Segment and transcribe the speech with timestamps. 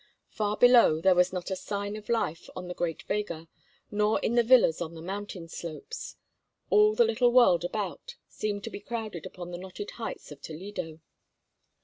[0.31, 3.47] Far below there was not a sign of life on the great vega,
[3.91, 6.15] nor in the villas on the mountain slopes.
[6.71, 11.01] All the little world about seemed to be crowded upon the knotted heights of Toledo.